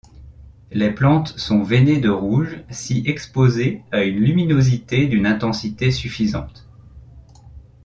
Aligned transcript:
Les 0.71 0.89
plantes 0.89 1.37
sont 1.37 1.61
veinées 1.61 1.99
de 1.99 2.09
rouge 2.09 2.63
si 2.71 3.03
exposées 3.05 3.83
à 3.91 4.03
une 4.03 4.17
luminosité 4.17 5.05
d'une 5.05 5.27
intensité 5.27 5.91
suffisante. 5.91 6.67